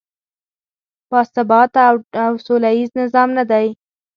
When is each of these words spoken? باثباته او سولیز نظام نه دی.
باثباته 1.09 1.81
او 2.25 2.33
سولیز 2.45 2.89
نظام 3.01 3.29
نه 3.37 3.43
دی. 3.51 3.67